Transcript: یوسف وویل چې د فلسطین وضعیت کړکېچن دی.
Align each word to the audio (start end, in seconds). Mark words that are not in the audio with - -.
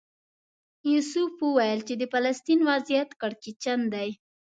یوسف 0.91 1.33
وویل 1.45 1.79
چې 1.87 1.93
د 1.97 2.03
فلسطین 2.13 2.59
وضعیت 2.69 3.09
کړکېچن 3.21 3.79
دی. 3.93 4.09